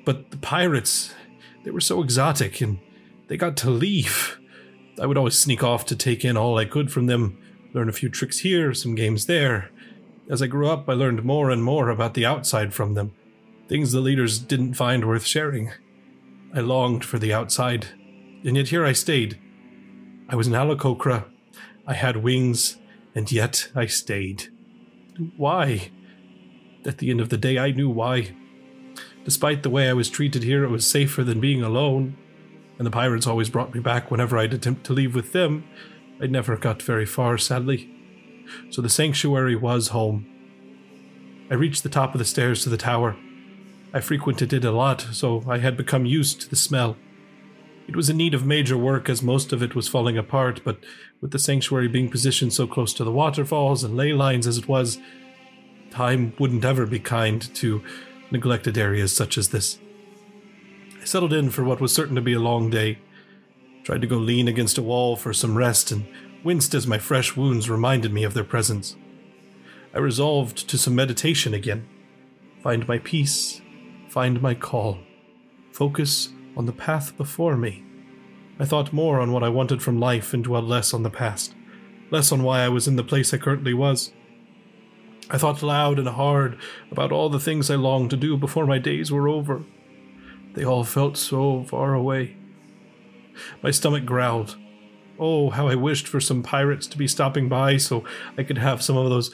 But 0.06 0.32
the 0.32 0.38
pirates, 0.38 1.14
they 1.64 1.72
were 1.72 1.82
so 1.82 2.02
exotic, 2.02 2.62
and 2.62 2.80
they 3.28 3.38
got 3.38 3.58
to 3.58 3.70
leave. 3.70 4.40
I 5.00 5.06
would 5.06 5.18
always 5.18 5.38
sneak 5.38 5.64
off 5.64 5.86
to 5.88 5.96
take 5.96 6.24
in 6.24 6.38
all 6.38 6.58
I 6.58 6.66
could 6.66 6.92
from 6.92 7.08
them, 7.08 7.38
learn 7.74 7.90
a 7.90 7.94
few 7.94 8.10
tricks 8.10 8.40
here, 8.40 8.74
some 8.74 8.96
games 8.96 9.26
there. 9.26 9.70
As 10.30 10.42
I 10.42 10.48
grew 10.48 10.70
up, 10.70 10.90
I 10.90 10.94
learned 10.94 11.26
more 11.26 11.50
and 11.52 11.62
more 11.64 11.90
about 11.90 12.14
the 12.14 12.26
outside 12.26 12.74
from 12.74 12.94
them, 12.94 13.14
things 13.68 13.92
the 13.92 14.00
leaders 14.00 14.40
didn't 14.40 14.76
find 14.76 15.06
worth 15.06 15.26
sharing. 15.26 15.72
I 16.54 16.62
longed 16.62 17.04
for 17.04 17.20
the 17.20 17.34
outside, 17.34 17.88
and 18.46 18.56
yet 18.56 18.70
here 18.70 18.86
I 18.86 18.94
stayed. 18.94 19.38
I 20.30 20.36
was 20.36 20.48
an 20.48 20.54
Aarakocra, 20.54 21.26
I 21.86 21.94
had 21.94 22.18
wings, 22.18 22.78
and 23.16 23.32
yet 23.32 23.72
I 23.74 23.88
stayed. 23.88 24.50
Why? 25.38 25.92
At 26.86 27.00
the 27.00 27.10
end 27.10 27.22
of 27.22 27.30
the 27.30 27.38
day, 27.38 27.58
I 27.58 27.72
knew 27.72 27.90
why. 27.90 28.36
Despite 29.24 29.64
the 29.64 29.72
way 29.72 29.90
I 29.90 29.94
was 29.94 30.10
treated 30.10 30.44
here, 30.44 30.64
it 30.64 30.70
was 30.70 30.86
safer 30.86 31.24
than 31.24 31.40
being 31.40 31.64
alone 31.64 32.18
and 32.78 32.86
the 32.86 32.92
pirates 32.92 33.28
always 33.28 33.50
brought 33.50 33.74
me 33.74 33.80
back 33.80 34.12
whenever 34.12 34.38
I'd 34.38 34.54
attempt 34.54 34.86
to 34.86 34.94
leave 34.94 35.16
with 35.16 35.32
them. 35.32 35.64
I 36.22 36.28
never 36.28 36.58
got 36.58 36.82
very 36.82 37.06
far, 37.06 37.38
sadly. 37.38 37.90
So 38.70 38.82
the 38.82 38.90
sanctuary 38.90 39.56
was 39.56 39.90
home. 39.90 40.28
I 41.50 41.54
reached 41.56 41.84
the 41.84 41.90
top 41.90 42.14
of 42.14 42.20
the 42.20 42.26
stairs 42.26 42.64
to 42.64 42.70
the 42.70 42.78
tower. 42.78 43.16
I 43.94 44.02
frequented 44.02 44.52
it 44.52 44.66
a 44.66 44.72
lot, 44.72 45.02
so 45.12 45.44
I 45.48 45.60
had 45.60 45.78
become 45.78 46.06
used 46.06 46.42
to 46.42 46.50
the 46.50 46.56
smell. 46.56 46.98
It 47.88 47.96
was 47.96 48.10
in 48.10 48.18
need 48.18 48.34
of 48.34 48.46
major 48.46 48.78
work 48.78 49.10
as 49.10 49.22
most 49.22 49.54
of 49.54 49.62
it 49.62 49.76
was 49.76 49.88
falling 49.88 50.18
apart, 50.18 50.62
but 50.64 50.80
with 51.22 51.32
the 51.32 51.40
sanctuary 51.40 51.88
being 51.88 52.10
positioned 52.10 52.54
so 52.54 52.66
close 52.66 52.94
to 52.96 53.04
the 53.04 53.12
waterfalls 53.12 53.84
and 53.84 53.96
ley 53.96 54.12
lines 54.12 54.48
as 54.48 54.58
it 54.58 54.68
was, 54.68 54.98
time 55.92 56.34
wouldn't 56.40 56.66
ever 56.66 56.86
be 56.86 57.00
kind 57.00 57.54
to 57.56 57.84
neglected 58.32 58.78
areas 58.78 59.16
such 59.16 59.38
as 59.38 59.50
this. 59.50 59.78
I 61.00 61.06
settled 61.06 61.34
in 61.34 61.52
for 61.52 61.64
what 61.64 61.80
was 61.80 61.94
certain 61.94 62.16
to 62.16 62.22
be 62.22 62.34
a 62.34 62.40
long 62.40 62.72
day. 62.72 62.98
Tried 63.84 64.02
to 64.02 64.08
go 64.08 64.18
lean 64.18 64.48
against 64.48 64.80
a 64.80 64.82
wall 64.82 65.16
for 65.16 65.32
some 65.32 65.56
rest 65.56 65.92
and 65.92 66.08
winced 66.44 66.74
as 66.74 66.88
my 66.88 66.98
fresh 66.98 67.36
wounds 67.38 67.70
reminded 67.70 68.12
me 68.12 68.24
of 68.24 68.34
their 68.34 68.44
presence. 68.44 68.96
I 69.94 70.00
resolved 70.00 70.68
to 70.70 70.78
some 70.80 70.96
meditation 70.96 71.54
again. 71.54 71.88
Find 72.64 72.88
my 72.88 72.98
peace, 72.98 73.62
find 74.10 74.42
my 74.42 74.56
call, 74.56 74.98
focus 75.72 76.30
on 76.56 76.66
the 76.66 76.72
path 76.72 77.18
before 77.18 77.58
me. 77.58 77.84
I 78.60 78.66
thought 78.66 78.94
more 78.94 79.20
on 79.20 79.32
what 79.32 79.44
I 79.44 79.50
wanted 79.50 79.82
from 79.82 80.00
life 80.00 80.34
and 80.34 80.44
dwelled 80.44 80.66
less 80.66 80.94
on 80.94 81.04
the 81.04 81.10
past, 81.10 81.54
less 82.10 82.32
on 82.32 82.44
why 82.44 82.62
I 82.62 82.70
was 82.70 82.88
in 82.88 82.96
the 82.96 83.04
place 83.04 83.34
I 83.34 83.38
currently 83.38 83.74
was. 83.74 84.12
I 85.30 85.38
thought 85.38 85.64
loud 85.64 86.00
and 86.00 86.08
hard 86.08 86.58
about 86.92 87.12
all 87.12 87.30
the 87.30 87.40
things 87.40 87.70
I 87.70 87.76
longed 87.76 88.12
to 88.12 88.18
do 88.18 88.38
before 88.38 88.66
my 88.66 88.78
days 88.78 89.12
were 89.12 89.28
over. 89.28 89.64
They 90.54 90.64
all 90.64 90.84
felt 90.84 91.18
so 91.18 91.64
far 91.64 91.94
away. 91.94 92.38
My 93.62 93.72
stomach 93.72 94.06
growled. 94.06 94.56
Oh, 95.20 95.50
how 95.50 95.68
I 95.68 95.76
wished 95.76 96.08
for 96.08 96.22
some 96.22 96.44
pirates 96.44 96.88
to 96.88 96.98
be 96.98 97.08
stopping 97.08 97.50
by 97.50 97.78
so 97.78 98.04
I 98.38 98.44
could 98.44 98.58
have 98.58 98.82
some 98.82 98.98
of 98.98 99.10
those. 99.10 99.34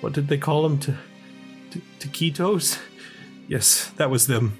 What 0.00 0.12
did 0.12 0.28
they 0.28 0.38
call 0.38 0.62
them? 0.62 0.78
To, 0.80 0.94
to, 1.70 1.80
taquitos? 1.98 2.78
Yes, 3.48 3.90
that 3.96 4.10
was 4.10 4.26
them. 4.26 4.58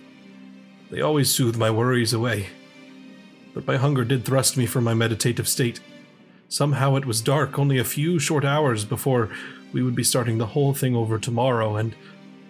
They 0.90 1.00
always 1.00 1.30
soothed 1.30 1.58
my 1.58 1.70
worries 1.70 2.12
away. 2.12 2.48
But 3.54 3.66
my 3.66 3.76
hunger 3.76 4.04
did 4.04 4.24
thrust 4.24 4.56
me 4.56 4.66
from 4.66 4.84
my 4.84 4.94
meditative 4.94 5.48
state. 5.48 5.80
Somehow 6.48 6.94
it 6.94 7.06
was 7.06 7.20
dark, 7.20 7.58
only 7.58 7.78
a 7.78 7.84
few 7.84 8.18
short 8.18 8.44
hours 8.44 8.84
before 8.84 9.30
we 9.72 9.82
would 9.82 9.96
be 9.96 10.04
starting 10.04 10.38
the 10.38 10.46
whole 10.46 10.74
thing 10.74 10.94
over 10.94 11.18
tomorrow, 11.18 11.76
and 11.76 11.94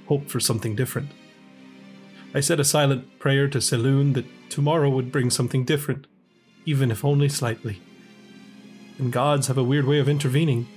hope 0.07 0.28
for 0.28 0.38
something 0.38 0.76
different. 0.76 1.11
I 2.35 2.40
said 2.40 2.61
a 2.61 2.64
silent 2.64 3.19
prayer 3.19 3.49
to 3.49 3.59
Selûne 3.59 4.14
that 4.14 4.26
tomorrow 4.50 4.90
would 4.90 5.11
bring 5.11 5.31
something 5.31 5.64
different, 5.64 6.07
even 6.66 6.90
if 6.90 7.05
only 7.05 7.28
slightly. 7.28 7.81
And 8.99 9.12
gods 9.12 9.47
have 9.47 9.59
a 9.59 9.64
weird 9.64 9.87
way 9.87 9.99
of 9.99 10.09
intervening. 10.09 10.69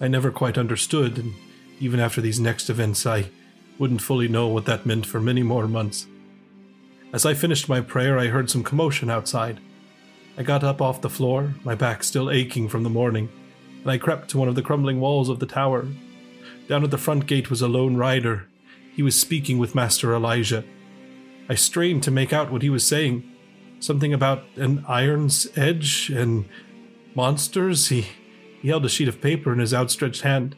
I 0.00 0.08
never 0.08 0.30
quite 0.30 0.58
understood, 0.58 1.18
and 1.18 1.34
even 1.78 2.00
after 2.00 2.20
these 2.20 2.40
next 2.40 2.68
events, 2.68 3.06
I 3.06 3.30
wouldn't 3.78 4.02
fully 4.02 4.28
know 4.28 4.48
what 4.48 4.64
that 4.66 4.86
meant 4.86 5.06
for 5.06 5.20
many 5.20 5.42
more 5.42 5.68
months. 5.68 6.06
As 7.12 7.24
I 7.24 7.34
finished 7.34 7.68
my 7.68 7.80
prayer, 7.80 8.18
I 8.18 8.26
heard 8.26 8.50
some 8.50 8.64
commotion 8.64 9.10
outside. 9.10 9.60
I 10.36 10.42
got 10.42 10.64
up 10.64 10.82
off 10.82 11.00
the 11.00 11.08
floor, 11.08 11.54
my 11.64 11.74
back 11.74 12.02
still 12.02 12.30
aching 12.30 12.68
from 12.68 12.82
the 12.82 12.90
morning, 12.90 13.28
and 13.82 13.90
I 13.90 13.98
crept 13.98 14.28
to 14.30 14.38
one 14.38 14.48
of 14.48 14.54
the 14.54 14.62
crumbling 14.62 15.00
walls 15.00 15.28
of 15.28 15.38
the 15.38 15.46
tower. 15.46 15.86
Down 16.68 16.84
at 16.84 16.90
the 16.90 16.98
front 16.98 17.26
gate 17.26 17.48
was 17.48 17.62
a 17.62 17.68
lone 17.68 17.96
rider, 17.96 18.48
he 18.96 19.02
was 19.02 19.20
speaking 19.20 19.58
with 19.58 19.74
Master 19.74 20.14
Elijah. 20.14 20.64
I 21.50 21.54
strained 21.54 22.02
to 22.04 22.10
make 22.10 22.32
out 22.32 22.50
what 22.50 22.62
he 22.62 22.70
was 22.70 22.88
saying. 22.88 23.30
Something 23.78 24.14
about 24.14 24.44
an 24.56 24.86
iron's 24.88 25.46
edge 25.54 26.08
and 26.08 26.46
monsters. 27.14 27.88
He, 27.88 28.06
he 28.62 28.68
held 28.68 28.86
a 28.86 28.88
sheet 28.88 29.06
of 29.06 29.20
paper 29.20 29.52
in 29.52 29.58
his 29.58 29.74
outstretched 29.74 30.22
hand. 30.22 30.56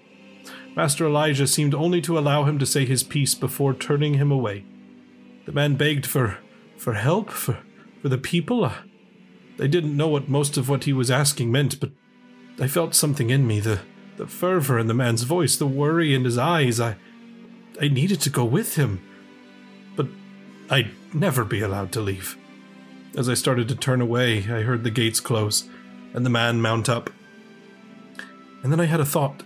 Master 0.77 1.05
Elijah 1.05 1.49
seemed 1.49 1.75
only 1.75 2.01
to 2.03 2.17
allow 2.17 2.45
him 2.45 2.61
to 2.61 2.65
say 2.65 2.87
his 2.87 3.03
piece 3.03 3.35
before 3.35 3.75
turning 3.75 4.15
him 4.15 4.31
away. 4.31 4.65
The 5.49 5.55
man 5.55 5.77
begged 5.77 6.05
for 6.05 6.37
for 6.77 6.93
help 6.93 7.31
for 7.31 7.57
for 8.03 8.11
the 8.11 8.19
people. 8.19 8.67
I 8.67 9.67
didn't 9.67 9.97
know 9.97 10.09
what 10.09 10.29
most 10.29 10.59
of 10.59 10.69
what 10.69 10.85
he 10.85 10.93
was 10.93 11.11
asking 11.11 11.51
meant, 11.51 11.81
but 11.81 11.91
I 12.61 12.67
felt 12.67 12.95
something 12.95 13.31
in 13.31 13.47
me 13.47 13.59
the 13.59 13.81
the 14.19 14.27
fervor 14.27 14.79
in 14.79 14.89
the 14.89 14.93
man's 15.03 15.23
voice, 15.23 15.57
the 15.57 15.67
worry 15.67 16.15
in 16.15 16.27
his 16.27 16.37
eyes. 16.37 16.81
I 16.81 16.97
I 17.81 17.89
needed 17.89 18.21
to 18.21 18.31
go 18.31 18.45
with 18.45 18.75
him. 18.75 19.01
But 19.97 20.09
I'd 20.69 20.91
never 21.15 21.47
be 21.47 21.63
allowed 21.63 21.93
to 21.93 22.03
leave. 22.03 22.37
As 23.17 23.31
I 23.31 23.33
started 23.33 23.69
to 23.69 23.75
turn 23.75 24.03
away, 24.03 24.41
I 24.41 24.61
heard 24.65 24.85
the 24.85 24.91
gates 24.91 25.19
close 25.19 25.67
and 26.13 26.27
the 26.27 26.31
man 26.31 26.61
mount 26.61 26.91
up. 26.91 27.09
And 28.63 28.71
then 28.71 28.81
I 28.81 28.85
had 28.85 29.01
a 29.01 29.07
thought. 29.07 29.45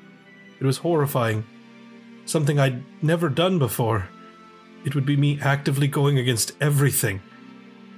It 0.59 0.67
was 0.67 0.79
horrifying. 0.79 1.45
Something 2.27 2.59
I'd 2.59 2.83
never 3.05 3.29
done 3.29 3.61
before. 3.61 4.09
It 4.85 4.95
would 4.95 5.07
be 5.07 5.17
me 5.17 5.39
actively 5.41 5.87
going 5.87 6.19
against 6.19 6.53
everything. 6.61 7.23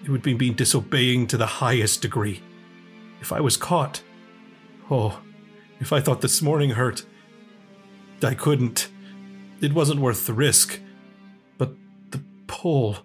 It 0.03 0.11
would 0.11 0.23
be 0.23 0.35
me 0.35 0.50
disobeying 0.50 1.26
to 1.29 1.37
the 1.37 1.47
highest 1.47 2.03
degree. 2.03 2.43
If 3.21 3.33
I 3.33 3.41
was 3.41 3.57
caught. 3.57 4.03
Oh, 4.91 5.21
if 5.81 5.93
I 5.93 6.00
thought 6.00 6.21
this 6.21 6.43
morning 6.43 6.71
hurt. 6.71 7.05
I 8.23 8.35
couldn't. 8.35 8.88
It 9.61 9.73
wasn't 9.73 10.00
worth 10.00 10.26
the 10.26 10.35
risk. 10.35 10.81
But 11.57 11.73
the 12.11 12.23
pull, 12.47 12.99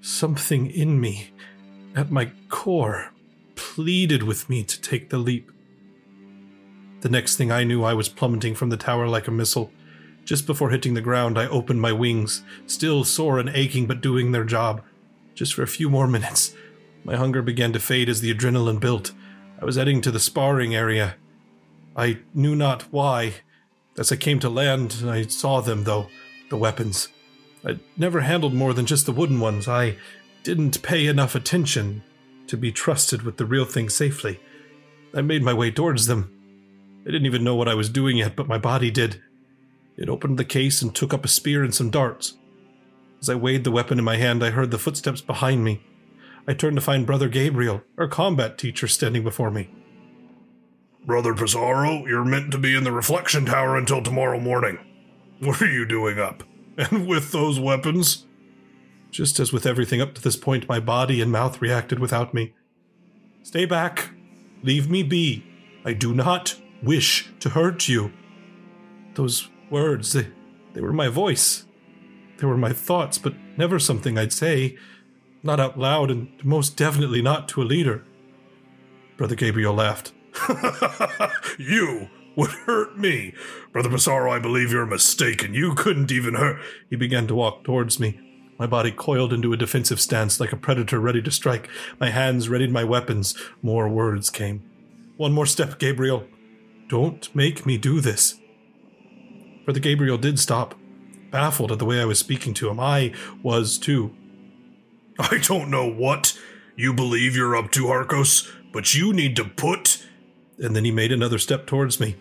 something 0.00 0.70
in 0.70 1.00
me, 1.00 1.30
at 1.94 2.10
my 2.10 2.32
core, 2.48 3.12
pleaded 3.54 4.22
with 4.22 4.48
me 4.48 4.64
to 4.64 4.80
take 4.80 5.10
the 5.10 5.18
leap. 5.18 5.50
The 7.00 7.08
next 7.08 7.36
thing 7.36 7.52
I 7.52 7.64
knew, 7.64 7.84
I 7.84 7.94
was 7.94 8.08
plummeting 8.08 8.54
from 8.54 8.70
the 8.70 8.76
tower 8.76 9.06
like 9.06 9.28
a 9.28 9.30
missile. 9.30 9.70
Just 10.24 10.46
before 10.46 10.70
hitting 10.70 10.94
the 10.94 11.00
ground, 11.00 11.38
I 11.38 11.46
opened 11.46 11.80
my 11.80 11.92
wings, 11.92 12.42
still 12.66 13.04
sore 13.04 13.38
and 13.38 13.48
aching, 13.50 13.86
but 13.86 14.00
doing 14.00 14.32
their 14.32 14.44
job. 14.44 14.82
Just 15.34 15.54
for 15.54 15.62
a 15.62 15.68
few 15.68 15.90
more 15.90 16.06
minutes. 16.06 16.54
My 17.04 17.16
hunger 17.16 17.42
began 17.42 17.72
to 17.74 17.80
fade 17.80 18.08
as 18.08 18.20
the 18.20 18.32
adrenaline 18.34 18.80
built. 18.80 19.12
I 19.60 19.64
was 19.64 19.76
heading 19.76 20.00
to 20.02 20.10
the 20.10 20.20
sparring 20.20 20.74
area. 20.74 21.16
I 21.94 22.20
knew 22.32 22.56
not 22.56 22.82
why, 22.90 23.34
as 23.98 24.10
I 24.10 24.16
came 24.16 24.40
to 24.40 24.48
land, 24.48 25.02
I 25.06 25.22
saw 25.22 25.60
them, 25.60 25.84
though, 25.84 26.08
the 26.50 26.56
weapons. 26.56 27.08
I'd 27.64 27.80
never 27.96 28.20
handled 28.20 28.54
more 28.54 28.72
than 28.72 28.86
just 28.86 29.06
the 29.06 29.12
wooden 29.12 29.40
ones. 29.40 29.68
I 29.68 29.96
didn't 30.42 30.82
pay 30.82 31.06
enough 31.06 31.34
attention 31.34 32.02
to 32.46 32.56
be 32.56 32.72
trusted 32.72 33.22
with 33.22 33.36
the 33.36 33.46
real 33.46 33.64
thing 33.64 33.88
safely. 33.88 34.40
I 35.14 35.20
made 35.20 35.42
my 35.42 35.54
way 35.54 35.70
towards 35.70 36.06
them. 36.06 36.30
I 37.02 37.10
didn't 37.10 37.26
even 37.26 37.44
know 37.44 37.54
what 37.54 37.68
I 37.68 37.74
was 37.74 37.88
doing 37.88 38.16
yet, 38.16 38.36
but 38.36 38.48
my 38.48 38.58
body 38.58 38.90
did. 38.90 39.22
It 39.96 40.08
opened 40.08 40.38
the 40.38 40.44
case 40.44 40.82
and 40.82 40.94
took 40.94 41.14
up 41.14 41.24
a 41.24 41.28
spear 41.28 41.62
and 41.62 41.74
some 41.74 41.90
darts. 41.90 42.36
As 43.20 43.30
I 43.30 43.34
weighed 43.34 43.64
the 43.64 43.70
weapon 43.70 43.98
in 43.98 44.04
my 44.04 44.16
hand, 44.16 44.44
I 44.44 44.50
heard 44.50 44.70
the 44.70 44.78
footsteps 44.78 45.20
behind 45.20 45.64
me. 45.64 45.82
I 46.46 46.52
turned 46.52 46.76
to 46.76 46.82
find 46.82 47.06
Brother 47.06 47.28
Gabriel, 47.28 47.82
our 47.96 48.08
combat 48.08 48.58
teacher, 48.58 48.86
standing 48.86 49.22
before 49.22 49.50
me. 49.50 49.70
Brother 51.06 51.34
Pizarro, 51.34 52.06
you're 52.06 52.24
meant 52.24 52.50
to 52.50 52.58
be 52.58 52.74
in 52.74 52.84
the 52.84 52.92
reflection 52.92 53.46
tower 53.46 53.76
until 53.76 54.02
tomorrow 54.02 54.40
morning. 54.40 54.78
What 55.40 55.62
are 55.62 55.70
you 55.70 55.84
doing 55.84 56.18
up? 56.18 56.42
And 56.76 57.06
with 57.06 57.30
those 57.30 57.60
weapons? 57.60 58.26
Just 59.10 59.38
as 59.38 59.52
with 59.52 59.64
everything 59.64 60.00
up 60.00 60.14
to 60.14 60.22
this 60.22 60.36
point, 60.36 60.68
my 60.68 60.80
body 60.80 61.20
and 61.20 61.30
mouth 61.30 61.62
reacted 61.62 62.00
without 62.00 62.34
me. 62.34 62.52
Stay 63.42 63.64
back. 63.64 64.10
Leave 64.62 64.90
me 64.90 65.02
be. 65.02 65.44
I 65.84 65.92
do 65.92 66.14
not 66.14 66.56
wish 66.82 67.32
to 67.40 67.50
hurt 67.50 67.86
you. 67.88 68.12
Those 69.14 69.48
words, 69.74 70.12
they, 70.12 70.28
they 70.72 70.80
were 70.80 70.92
my 70.92 71.08
voice. 71.08 71.66
They 72.38 72.46
were 72.46 72.56
my 72.56 72.72
thoughts, 72.72 73.18
but 73.18 73.34
never 73.56 73.80
something 73.80 74.16
I'd 74.16 74.32
say. 74.32 74.78
Not 75.42 75.58
out 75.58 75.76
loud, 75.76 76.12
and 76.12 76.28
most 76.44 76.76
definitely 76.76 77.20
not 77.20 77.48
to 77.48 77.62
a 77.62 77.64
leader. 77.64 78.04
Brother 79.16 79.34
Gabriel 79.34 79.74
laughed. 79.74 80.12
you 81.58 82.08
would 82.36 82.50
hurt 82.50 82.96
me. 82.96 83.34
Brother 83.72 83.90
Pizarro, 83.90 84.30
I 84.30 84.38
believe 84.38 84.70
you're 84.70 84.86
mistaken. 84.86 85.54
You 85.54 85.74
couldn't 85.74 86.12
even 86.12 86.34
hurt. 86.34 86.60
He 86.88 86.94
began 86.94 87.26
to 87.26 87.34
walk 87.34 87.64
towards 87.64 87.98
me. 87.98 88.20
My 88.56 88.66
body 88.68 88.92
coiled 88.92 89.32
into 89.32 89.52
a 89.52 89.56
defensive 89.56 90.00
stance 90.00 90.38
like 90.38 90.52
a 90.52 90.56
predator 90.56 91.00
ready 91.00 91.20
to 91.22 91.32
strike. 91.32 91.68
My 91.98 92.10
hands 92.10 92.48
readied 92.48 92.70
my 92.70 92.84
weapons. 92.84 93.34
More 93.60 93.88
words 93.88 94.30
came. 94.30 94.62
One 95.16 95.32
more 95.32 95.46
step, 95.46 95.80
Gabriel. 95.80 96.28
Don't 96.88 97.34
make 97.34 97.66
me 97.66 97.76
do 97.76 98.00
this. 98.00 98.38
Brother 99.64 99.80
Gabriel 99.80 100.18
did 100.18 100.38
stop, 100.38 100.74
baffled 101.30 101.72
at 101.72 101.78
the 101.78 101.84
way 101.84 102.00
I 102.00 102.04
was 102.04 102.18
speaking 102.18 102.54
to 102.54 102.68
him. 102.68 102.78
I 102.78 103.12
was 103.42 103.78
too. 103.78 104.14
I 105.18 105.38
don't 105.38 105.70
know 105.70 105.90
what 105.90 106.38
you 106.76 106.92
believe 106.92 107.36
you're 107.36 107.56
up 107.56 107.70
to, 107.72 107.84
Harcos, 107.84 108.50
but 108.72 108.94
you 108.94 109.12
need 109.12 109.36
to 109.36 109.44
put. 109.44 110.04
And 110.58 110.76
then 110.76 110.84
he 110.84 110.90
made 110.90 111.12
another 111.12 111.38
step 111.38 111.66
towards 111.66 111.98
me. 111.98 112.16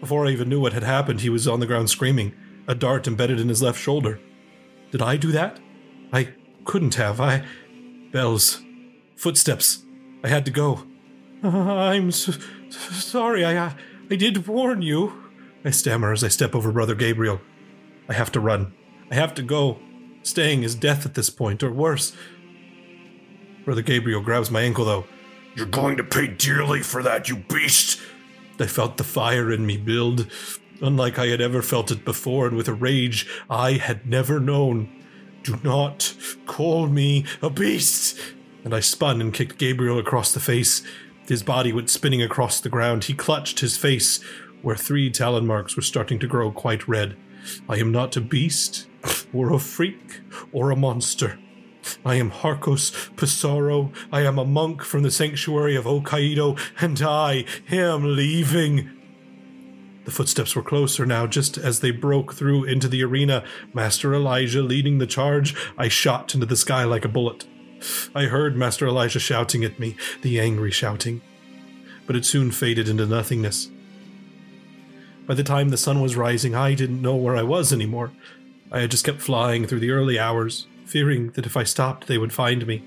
Before 0.00 0.26
I 0.26 0.30
even 0.30 0.48
knew 0.48 0.60
what 0.60 0.72
had 0.72 0.84
happened, 0.84 1.20
he 1.20 1.30
was 1.30 1.48
on 1.48 1.60
the 1.60 1.66
ground 1.66 1.90
screaming, 1.90 2.34
a 2.66 2.74
dart 2.74 3.06
embedded 3.06 3.40
in 3.40 3.48
his 3.48 3.62
left 3.62 3.80
shoulder. 3.80 4.20
Did 4.90 5.02
I 5.02 5.16
do 5.16 5.32
that? 5.32 5.58
I 6.12 6.34
couldn't 6.64 6.94
have. 6.94 7.20
I. 7.20 7.44
Bells. 8.12 8.62
Footsteps. 9.16 9.84
I 10.22 10.28
had 10.28 10.44
to 10.44 10.50
go. 10.50 10.86
I'm 11.42 12.10
so, 12.12 12.32
sorry. 12.70 13.44
I, 13.44 13.74
I 14.10 14.16
did 14.16 14.46
warn 14.46 14.82
you. 14.82 15.27
I 15.64 15.70
stammer 15.70 16.12
as 16.12 16.22
I 16.22 16.28
step 16.28 16.54
over 16.54 16.70
Brother 16.70 16.94
Gabriel. 16.94 17.40
I 18.08 18.12
have 18.12 18.30
to 18.32 18.40
run. 18.40 18.72
I 19.10 19.14
have 19.16 19.34
to 19.34 19.42
go. 19.42 19.78
Staying 20.22 20.62
is 20.62 20.74
death 20.74 21.04
at 21.04 21.14
this 21.14 21.30
point, 21.30 21.62
or 21.62 21.72
worse. 21.72 22.12
Brother 23.64 23.82
Gabriel 23.82 24.22
grabs 24.22 24.50
my 24.50 24.62
ankle, 24.62 24.84
though. 24.84 25.06
You're 25.54 25.66
going 25.66 25.96
to 25.96 26.04
pay 26.04 26.28
dearly 26.28 26.82
for 26.82 27.02
that, 27.02 27.28
you 27.28 27.36
beast! 27.36 28.00
I 28.60 28.66
felt 28.66 28.96
the 28.96 29.04
fire 29.04 29.52
in 29.52 29.66
me 29.66 29.76
build, 29.76 30.30
unlike 30.80 31.18
I 31.18 31.26
had 31.26 31.40
ever 31.40 31.62
felt 31.62 31.90
it 31.90 32.04
before, 32.04 32.46
and 32.46 32.56
with 32.56 32.68
a 32.68 32.74
rage 32.74 33.28
I 33.50 33.72
had 33.72 34.06
never 34.06 34.38
known. 34.38 35.04
Do 35.42 35.58
not 35.62 36.14
call 36.46 36.86
me 36.86 37.24
a 37.42 37.50
beast! 37.50 38.18
And 38.64 38.74
I 38.74 38.80
spun 38.80 39.20
and 39.20 39.34
kicked 39.34 39.58
Gabriel 39.58 39.98
across 39.98 40.32
the 40.32 40.40
face. 40.40 40.82
His 41.26 41.42
body 41.42 41.72
went 41.72 41.90
spinning 41.90 42.22
across 42.22 42.60
the 42.60 42.68
ground. 42.68 43.04
He 43.04 43.14
clutched 43.14 43.60
his 43.60 43.76
face, 43.76 44.20
where 44.62 44.76
three 44.76 45.10
talon 45.10 45.46
marks 45.46 45.76
were 45.76 45.82
starting 45.82 46.18
to 46.18 46.26
grow 46.26 46.50
quite 46.50 46.88
red. 46.88 47.16
I 47.68 47.76
am 47.76 47.92
not 47.92 48.16
a 48.16 48.20
beast, 48.20 48.86
or 49.32 49.52
a 49.52 49.58
freak, 49.58 50.20
or 50.52 50.70
a 50.70 50.76
monster. 50.76 51.38
I 52.04 52.16
am 52.16 52.30
Harcos 52.30 53.16
Pizarro. 53.16 53.92
I 54.12 54.22
am 54.22 54.38
a 54.38 54.44
monk 54.44 54.82
from 54.82 55.02
the 55.02 55.10
sanctuary 55.10 55.76
of 55.76 55.86
O'Caido, 55.86 56.58
and 56.80 57.00
I 57.00 57.44
am 57.70 58.16
leaving. 58.16 58.90
The 60.04 60.10
footsteps 60.10 60.56
were 60.56 60.62
closer 60.62 61.04
now, 61.04 61.26
just 61.26 61.58
as 61.58 61.80
they 61.80 61.90
broke 61.90 62.34
through 62.34 62.64
into 62.64 62.88
the 62.88 63.04
arena. 63.04 63.44
Master 63.74 64.14
Elijah 64.14 64.62
leading 64.62 64.98
the 64.98 65.06
charge, 65.06 65.54
I 65.76 65.88
shot 65.88 66.34
into 66.34 66.46
the 66.46 66.56
sky 66.56 66.84
like 66.84 67.04
a 67.04 67.08
bullet. 67.08 67.46
I 68.14 68.24
heard 68.24 68.56
Master 68.56 68.86
Elijah 68.86 69.20
shouting 69.20 69.64
at 69.64 69.78
me, 69.78 69.96
the 70.22 70.40
angry 70.40 70.70
shouting. 70.70 71.20
But 72.06 72.16
it 72.16 72.24
soon 72.24 72.50
faded 72.50 72.88
into 72.88 73.06
nothingness. 73.06 73.70
By 75.28 75.34
the 75.34 75.44
time 75.44 75.68
the 75.68 75.76
sun 75.76 76.00
was 76.00 76.16
rising, 76.16 76.54
I 76.54 76.72
didn't 76.72 77.02
know 77.02 77.14
where 77.14 77.36
I 77.36 77.42
was 77.42 77.70
anymore. 77.70 78.12
I 78.72 78.80
had 78.80 78.90
just 78.90 79.04
kept 79.04 79.20
flying 79.20 79.66
through 79.66 79.80
the 79.80 79.90
early 79.90 80.18
hours, 80.18 80.66
fearing 80.86 81.32
that 81.32 81.44
if 81.44 81.54
I 81.54 81.64
stopped, 81.64 82.06
they 82.06 82.16
would 82.16 82.32
find 82.32 82.66
me. 82.66 82.82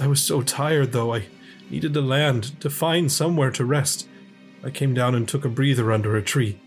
I 0.00 0.08
was 0.08 0.20
so 0.20 0.42
tired, 0.42 0.90
though, 0.90 1.14
I 1.14 1.26
needed 1.70 1.94
to 1.94 2.00
land, 2.00 2.60
to 2.60 2.68
find 2.68 3.10
somewhere 3.10 3.52
to 3.52 3.64
rest. 3.64 4.08
I 4.64 4.70
came 4.70 4.94
down 4.94 5.14
and 5.14 5.28
took 5.28 5.44
a 5.44 5.48
breather 5.48 5.92
under 5.92 6.16
a 6.16 6.22
tree. 6.22 6.58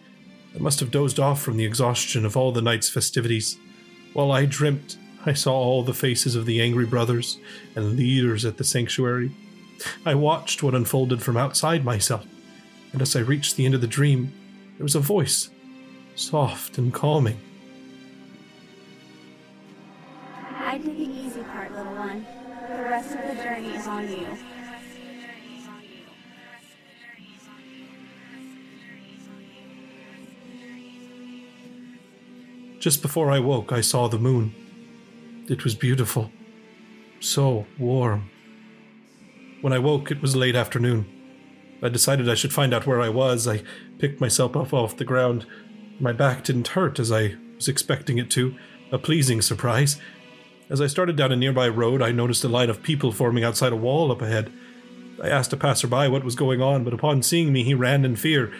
I 0.56 0.60
must 0.60 0.80
have 0.80 0.89
dozed 0.89 1.19
off 1.19 1.41
from 1.41 1.58
the 1.58 1.65
exhaustion 1.65 2.26
of 2.26 2.38
all 2.38 2.54
the 2.54 2.62
night's 2.62 2.89
festivities. 2.89 3.58
While 4.13 4.32
I 4.32 4.45
dreamt, 4.45 4.97
I 5.26 5.34
saw 5.34 5.54
all 5.54 5.84
the 5.84 5.93
faces 5.93 6.34
of 6.36 6.45
the 6.45 6.62
angry 6.62 6.86
brothers 6.86 7.39
and 7.76 7.97
leaders 7.97 8.45
at 8.45 8.56
the 8.56 8.63
sanctuary. 8.63 9.36
I 10.06 10.15
watched 10.15 10.63
what 10.63 10.76
unfolded 10.76 11.21
from 11.21 11.36
outside 11.36 11.84
myself, 11.84 12.26
and 12.93 13.02
as 13.02 13.17
I 13.17 13.19
reached 13.19 13.58
the 13.58 13.65
end 13.65 13.76
of 13.76 13.82
the 13.82 13.88
dream, 13.88 14.32
there 14.78 14.84
was 14.84 14.96
a 14.96 15.00
voice, 15.00 15.50
soft 16.16 16.78
and 16.78 16.94
calming. 16.94 17.40
I 20.56 20.78
did 20.78 20.96
the 20.96 21.04
easy 21.04 21.42
part, 21.42 21.72
little 21.72 21.96
one. 21.96 22.26
The 22.70 22.84
rest 22.84 23.16
of 23.16 23.28
the 23.28 23.44
journey 23.44 23.76
is 23.76 23.88
on 23.88 24.08
you. 24.08 24.28
Just 32.80 33.02
before 33.02 33.32
I 33.32 33.40
woke, 33.40 33.72
I 33.72 33.82
saw 33.82 34.08
the 34.08 34.20
moon. 34.20 34.54
It 35.50 35.63
was 35.63 35.74
beautiful, 35.74 36.32
so 37.20 37.66
warm. 37.80 38.30
When 39.62 39.74
I 39.74 39.80
woke, 39.80 40.12
it 40.12 40.22
was 40.22 40.36
late 40.36 40.56
afternoon. 40.56 41.16
I 41.82 41.90
decided 41.90 42.30
I 42.30 42.36
should 42.36 42.54
find 42.54 42.74
out 42.74 42.88
where 42.88 43.02
I 43.02 43.10
was. 43.10 43.48
I 43.48 43.63
picked 44.00 44.20
myself 44.20 44.56
up 44.56 44.74
off 44.74 44.98
the 44.98 45.06
ground. 45.06 45.46
My 46.00 46.12
back 46.12 46.44
didn't 46.44 46.70
hurt 46.70 47.00
as 47.00 47.12
I 47.12 47.36
was 47.56 47.68
expecting 47.68 48.18
it 48.18 48.32
to, 48.32 48.56
a 48.92 48.98
pleasing 48.98 49.42
surprise. 49.42 50.00
As 50.70 50.82
I 50.82 50.88
started 50.88 51.16
down 51.16 51.32
a 51.32 51.36
nearby 51.36 51.70
road, 51.70 52.02
I 52.02 52.12
noticed 52.12 52.44
a 52.44 52.50
line 52.50 52.70
of 52.70 52.84
people 52.84 53.12
forming 53.12 53.44
outside 53.44 53.72
a 53.72 53.78
wall 53.78 54.12
up 54.12 54.22
ahead. 54.22 54.52
I 55.24 55.30
asked 55.30 55.54
a 55.54 55.58
passerby 55.58 56.10
what 56.10 56.24
was 56.24 56.36
going 56.36 56.62
on, 56.62 56.84
but 56.84 56.94
upon 56.94 57.24
seeing 57.24 57.54
me, 57.54 57.63
he 57.63 57.74
ran 57.74 58.06
in 58.06 58.16
fear, 58.16 58.54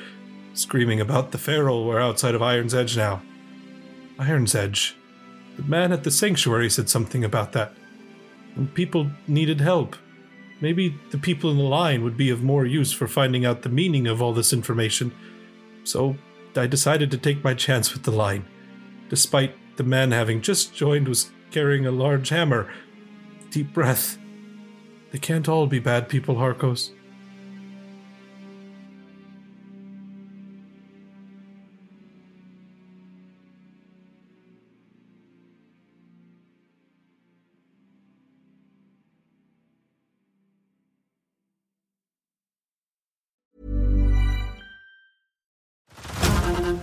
screaming 0.54 1.02
about 1.02 1.32
the 1.32 1.38
feral 1.38 1.86
were 1.86 2.00
outside 2.00 2.34
of 2.34 2.42
Iron's 2.42 2.74
Edge 2.74 2.96
now. 2.98 3.22
Iron's 4.18 4.56
Edge. 4.56 4.96
The 5.58 5.64
man 5.64 5.92
at 5.92 6.04
the 6.04 6.12
sanctuary 6.12 6.70
said 6.70 6.90
something 6.90 7.24
about 7.24 7.52
that. 7.54 7.74
And 8.56 8.74
people 8.74 9.12
needed 9.28 9.62
help. 9.62 9.96
Maybe 10.60 10.98
the 11.12 11.18
people 11.18 11.52
in 11.52 11.58
the 11.58 11.64
line 11.64 12.04
would 12.04 12.18
be 12.18 12.30
of 12.30 12.44
more 12.44 12.66
use 12.66 12.92
for 12.92 13.08
finding 13.08 13.46
out 13.46 13.62
the 13.62 13.70
meaning 13.70 14.08
of 14.08 14.22
all 14.22 14.34
this 14.34 14.54
information. 14.54 15.14
So 15.84 16.18
I 16.56 16.68
decided 16.68 17.12
to 17.12 17.18
take 17.18 17.44
my 17.44 17.54
chance 17.54 17.94
with 17.94 18.04
the 18.04 18.12
line. 18.12 18.46
Despite 19.10 19.54
the 19.78 19.84
man 19.84 20.12
having 20.12 20.42
just 20.42 20.74
joined 20.74 21.08
was 21.08 21.32
carrying 21.52 21.86
a 21.86 21.92
large 21.92 22.30
hammer. 22.30 22.72
Deep 23.52 23.74
breath. 23.74 24.18
They 25.12 25.20
can't 25.20 25.48
all 25.48 25.68
be 25.68 25.80
bad 25.80 26.10
people, 26.10 26.36
Harcos. 26.36 26.92